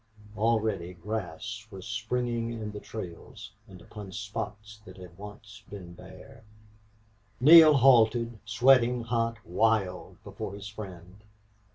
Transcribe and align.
Already 0.35 0.95
grass 0.95 1.67
was 1.69 1.85
springing 1.85 2.53
in 2.53 2.71
the 2.71 2.79
trails 2.79 3.51
and 3.67 3.79
upon 3.83 4.11
spots 4.11 4.81
that 4.83 4.97
had 4.97 5.15
once 5.15 5.61
been 5.69 5.93
bare. 5.93 6.43
Neale 7.39 7.77
halted, 7.77 8.39
sweating, 8.43 9.03
hot, 9.03 9.37
wild, 9.45 10.17
before 10.23 10.55
his 10.55 10.67
friend. 10.67 11.23